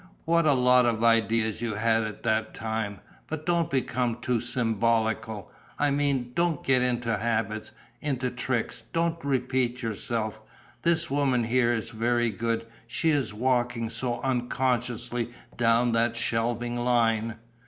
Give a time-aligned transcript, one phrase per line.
[0.25, 3.01] What a lot of ideas you had at that time!
[3.27, 9.83] But don't become too symbolical: I mean, don't get into habits, into tricks; don't repeat
[9.83, 10.39] yourself....
[10.81, 12.65] This woman here is very good.
[12.87, 17.35] She is walking so unconsciously down that shelving line